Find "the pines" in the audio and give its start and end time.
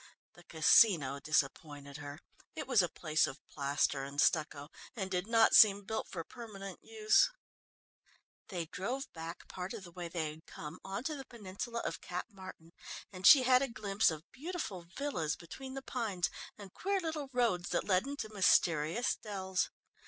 15.75-16.31